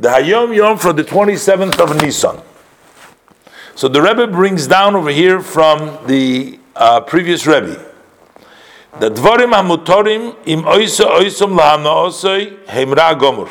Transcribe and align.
the 0.00 0.08
Hayom 0.08 0.54
Yom 0.54 0.78
for 0.78 0.92
the 0.92 1.02
27th 1.02 1.78
of 1.80 2.00
Nisan. 2.00 2.40
So 3.74 3.88
the 3.88 4.00
Rebbe 4.00 4.26
brings 4.26 4.66
down 4.66 4.94
over 4.94 5.10
here 5.10 5.40
from 5.40 6.06
the 6.06 6.58
uh, 6.76 7.00
previous 7.00 7.46
Rebbe. 7.46 7.84
The 9.00 9.10
Dvarim 9.10 9.52
HaMutorim 9.52 10.36
im 10.46 10.62
Oysa 10.62 11.06
Oysam 11.06 11.58
Lahanaosoi 11.58 12.64
Heimra 12.66 13.18
Gomur. 13.18 13.48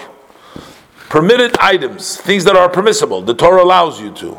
Permitted 1.09 1.57
items, 1.59 2.17
things 2.17 2.43
that 2.43 2.55
are 2.55 2.67
permissible, 2.67 3.21
the 3.21 3.33
Torah 3.33 3.63
allows 3.63 4.01
you 4.01 4.11
to. 4.15 4.37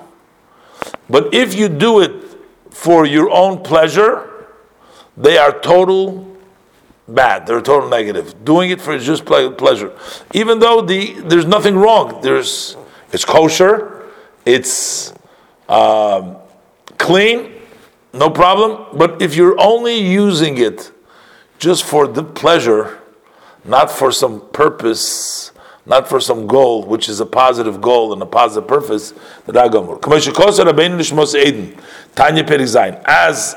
But 1.09 1.33
if 1.33 1.55
you 1.55 1.69
do 1.69 2.01
it 2.01 2.13
for 2.71 3.07
your 3.07 3.31
own 3.31 3.63
pleasure, 3.63 4.47
they 5.17 5.39
are 5.39 5.59
total 5.61 6.38
bad. 7.09 7.47
They're 7.47 7.61
total 7.61 7.89
negative. 7.89 8.45
Doing 8.45 8.71
it 8.71 8.81
for 8.81 8.99
just 8.99 9.25
pleasure, 9.25 9.93
even 10.33 10.59
though 10.59 10.83
the 10.83 11.15
there's 11.21 11.47
nothing 11.47 11.77
wrong. 11.77 12.21
There's 12.23 12.77
it's 13.13 13.25
kosher, 13.25 14.05
it's 14.45 15.13
um, 15.69 16.37
clean, 16.99 17.53
no 18.13 18.31
problem. 18.31 18.99
But 18.99 19.23
if 19.23 19.35
you're 19.35 19.59
only 19.61 19.99
using 19.99 20.59
it 20.59 20.93
just 21.59 21.85
for 21.85 22.07
the 22.07 22.23
pleasure, 22.23 22.99
not 23.65 23.91
for 23.91 24.13
some 24.13 24.49
purpose, 24.51 25.53
not 25.87 26.09
for 26.09 26.21
some 26.21 26.47
goal, 26.47 26.85
which 26.85 27.09
is 27.09 27.21
a 27.21 27.27
positive 27.27 27.81
goal 27.81 28.13
and 28.13 28.21
a 28.23 28.27
positive 28.27 28.69
purpose, 28.69 29.13
the 29.47 29.53
Dagamur. 29.53 30.01
Tanya 32.15 33.03
As 33.07 33.57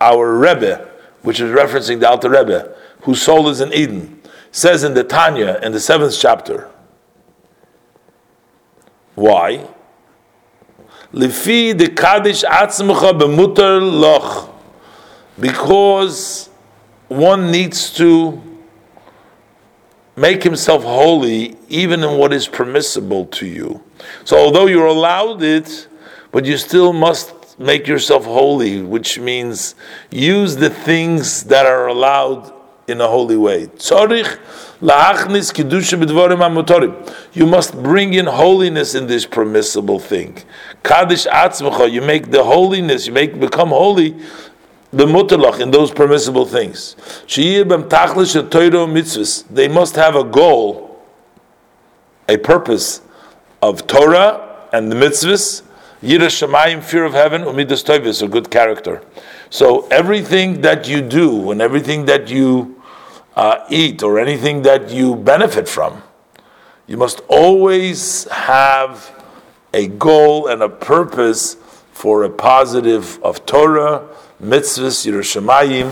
our 0.00 0.38
Rebbe, 0.38 0.88
which 1.22 1.40
is 1.40 1.50
referencing 1.50 2.00
the 2.00 2.08
Alter 2.08 2.30
Rebbe, 2.30 2.74
whose 3.02 3.22
soul 3.22 3.48
is 3.48 3.60
in 3.60 3.72
Eden, 3.72 4.20
says 4.52 4.84
in 4.84 4.94
the 4.94 5.04
Tanya, 5.04 5.58
in 5.62 5.72
the 5.72 5.80
seventh 5.80 6.16
chapter. 6.18 6.70
Why? 9.14 9.66
De 11.12 11.88
Kaddish 11.88 12.42
loch. 12.42 14.54
Because 15.38 16.48
one 17.08 17.50
needs 17.50 17.92
to 17.94 18.42
make 20.16 20.42
himself 20.42 20.84
holy 20.84 21.56
even 21.68 22.04
in 22.04 22.18
what 22.18 22.32
is 22.32 22.46
permissible 22.46 23.24
to 23.26 23.46
you. 23.46 23.82
So 24.24 24.36
although 24.36 24.66
you're 24.66 24.86
allowed 24.86 25.42
it, 25.42 25.88
but 26.30 26.44
you 26.44 26.56
still 26.56 26.92
must 26.92 27.58
make 27.58 27.86
yourself 27.86 28.24
holy, 28.24 28.82
which 28.82 29.18
means 29.18 29.74
use 30.10 30.56
the 30.56 30.70
things 30.70 31.44
that 31.44 31.66
are 31.66 31.88
allowed 31.88 32.52
in 32.90 33.00
a 33.00 33.08
holy 33.08 33.36
way. 33.36 33.68
You 37.32 37.46
must 37.46 37.82
bring 37.82 38.14
in 38.14 38.26
holiness 38.26 38.94
in 38.94 39.06
this 39.06 39.26
permissible 39.26 39.98
thing. 39.98 40.42
Kadesh 40.82 41.26
atzmecha, 41.26 41.90
you 41.90 42.02
make 42.02 42.30
the 42.30 42.44
holiness, 42.44 43.06
you 43.06 43.12
make 43.12 43.38
become 43.38 43.68
holy 43.68 44.16
the 44.92 45.06
mutalach 45.06 45.60
in 45.60 45.70
those 45.70 45.90
permissible 45.92 46.44
things. 46.44 46.96
They 49.50 49.68
must 49.68 49.96
have 49.96 50.16
a 50.16 50.24
goal, 50.24 51.04
a 52.28 52.36
purpose 52.36 53.00
of 53.62 53.86
Torah 53.86 54.68
and 54.72 54.90
the 54.90 54.96
mitzvahs, 54.96 55.62
Yira 56.02 56.28
Shemayim, 56.28 56.82
fear 56.82 57.04
of 57.04 57.12
heaven, 57.12 57.42
umidas 57.42 57.84
toivis, 57.84 58.22
a 58.22 58.28
good 58.28 58.50
character. 58.50 59.02
So 59.50 59.86
everything 59.88 60.62
that 60.62 60.88
you 60.88 61.02
do 61.02 61.50
and 61.50 61.60
everything 61.60 62.06
that 62.06 62.28
you 62.28 62.79
uh, 63.40 63.64
eat 63.70 64.02
or 64.02 64.18
anything 64.18 64.60
that 64.60 64.90
you 64.90 65.16
benefit 65.16 65.66
from, 65.66 66.02
you 66.86 66.98
must 66.98 67.22
always 67.26 68.28
have 68.30 69.10
a 69.72 69.86
goal 69.86 70.48
and 70.48 70.62
a 70.62 70.68
purpose 70.68 71.54
for 71.90 72.24
a 72.24 72.28
positive 72.28 73.18
of 73.22 73.46
Torah, 73.46 74.06
mitzvahs, 74.42 75.06
Yiras 75.06 75.32
Shamayim, 75.32 75.88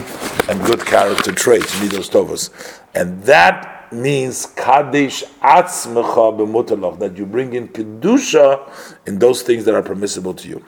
and 0.50 0.62
good 0.66 0.84
character 0.84 1.32
traits, 1.32 1.74
midos 1.76 2.10
tovos. 2.10 2.50
And 2.94 3.22
that 3.22 3.94
means 3.94 4.44
kadesh 4.44 5.24
atzmecha 5.40 6.36
b'mutalach, 6.36 6.98
that 6.98 7.16
you 7.16 7.24
bring 7.24 7.54
in 7.54 7.68
kedusha 7.68 8.70
in 9.06 9.18
those 9.18 9.40
things 9.40 9.64
that 9.64 9.74
are 9.74 9.82
permissible 9.82 10.34
to 10.34 10.48
you. 10.48 10.62